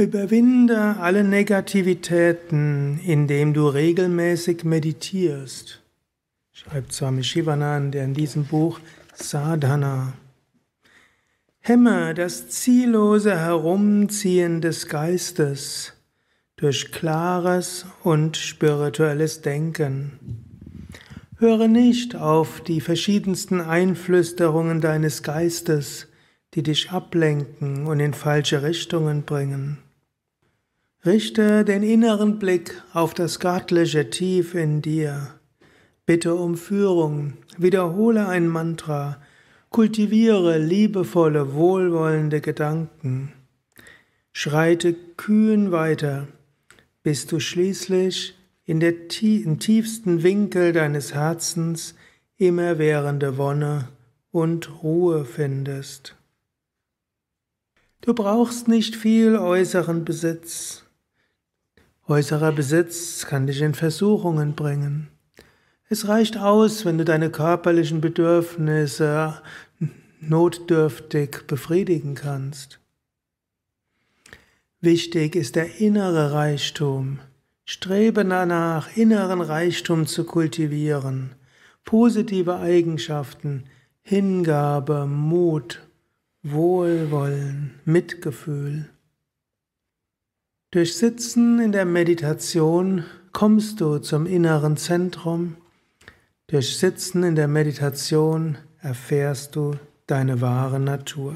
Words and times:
Überwinde 0.00 0.96
alle 0.98 1.24
Negativitäten, 1.24 2.98
indem 3.04 3.52
du 3.52 3.66
regelmäßig 3.68 4.64
meditierst, 4.64 5.82
schreibt 6.52 6.92
Swami 6.92 7.22
Shivanand 7.22 7.94
in 7.94 8.14
diesem 8.14 8.46
Buch 8.46 8.80
Sadhana. 9.14 10.14
Hemme 11.58 12.14
das 12.14 12.48
ziellose 12.48 13.38
Herumziehen 13.38 14.62
des 14.62 14.88
Geistes 14.88 15.92
durch 16.56 16.92
klares 16.92 17.84
und 18.02 18.38
spirituelles 18.38 19.42
Denken. 19.42 20.46
Höre 21.36 21.68
nicht 21.68 22.16
auf 22.16 22.62
die 22.62 22.80
verschiedensten 22.80 23.60
Einflüsterungen 23.60 24.80
deines 24.80 25.22
Geistes, 25.22 26.08
die 26.54 26.62
dich 26.62 26.90
ablenken 26.90 27.86
und 27.86 28.00
in 28.00 28.14
falsche 28.14 28.62
Richtungen 28.62 29.24
bringen. 29.24 29.78
Richte 31.06 31.64
den 31.64 31.82
inneren 31.82 32.38
Blick 32.38 32.82
auf 32.92 33.14
das 33.14 33.40
Göttliche 33.40 34.10
tief 34.10 34.54
in 34.54 34.82
dir. 34.82 35.28
Bitte 36.04 36.34
um 36.34 36.58
Führung, 36.58 37.38
wiederhole 37.56 38.28
ein 38.28 38.46
Mantra, 38.46 39.16
kultiviere 39.70 40.58
liebevolle, 40.58 41.54
wohlwollende 41.54 42.42
Gedanken. 42.42 43.32
Schreite 44.32 44.94
kühn 45.16 45.72
weiter, 45.72 46.28
bis 47.02 47.26
du 47.26 47.40
schließlich 47.40 48.34
in 48.66 48.80
der 48.80 48.92
im 49.22 49.58
tiefsten 49.58 50.22
Winkel 50.22 50.74
deines 50.74 51.14
Herzens 51.14 51.94
immerwährende 52.36 53.38
Wonne 53.38 53.88
und 54.32 54.82
Ruhe 54.82 55.24
findest. 55.24 56.14
Du 58.02 58.12
brauchst 58.12 58.68
nicht 58.68 58.96
viel 58.96 59.36
äußeren 59.36 60.04
Besitz. 60.04 60.84
Äußerer 62.10 62.50
Besitz 62.50 63.24
kann 63.24 63.46
dich 63.46 63.62
in 63.62 63.72
Versuchungen 63.72 64.56
bringen. 64.56 65.10
Es 65.88 66.08
reicht 66.08 66.36
aus, 66.36 66.84
wenn 66.84 66.98
du 66.98 67.04
deine 67.04 67.30
körperlichen 67.30 68.00
Bedürfnisse 68.00 69.40
notdürftig 70.20 71.46
befriedigen 71.46 72.16
kannst. 72.16 72.80
Wichtig 74.80 75.36
ist 75.36 75.54
der 75.54 75.78
innere 75.80 76.32
Reichtum. 76.32 77.20
Strebe 77.64 78.24
danach, 78.24 78.96
inneren 78.96 79.40
Reichtum 79.40 80.08
zu 80.08 80.24
kultivieren, 80.24 81.36
positive 81.84 82.56
Eigenschaften, 82.56 83.66
Hingabe, 84.02 85.06
Mut, 85.06 85.80
Wohlwollen, 86.42 87.78
Mitgefühl. 87.84 88.90
Durch 90.72 90.96
Sitzen 90.96 91.58
in 91.58 91.72
der 91.72 91.84
Meditation 91.84 93.02
kommst 93.32 93.80
du 93.80 93.98
zum 93.98 94.24
inneren 94.24 94.76
Zentrum. 94.76 95.56
Durch 96.46 96.78
Sitzen 96.78 97.24
in 97.24 97.34
der 97.34 97.48
Meditation 97.48 98.56
erfährst 98.78 99.56
du 99.56 99.74
deine 100.06 100.40
wahre 100.40 100.78
Natur. 100.78 101.34